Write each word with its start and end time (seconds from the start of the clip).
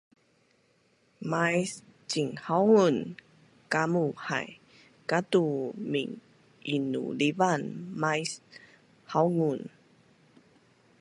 Mais 1.31 1.67
cinhaungun 2.11 2.97
kamu 3.73 4.05
hai, 4.27 4.49
katu 5.09 5.43
min-inulivaan 5.91 7.63
mais 8.01 8.29
haungun 9.11 9.59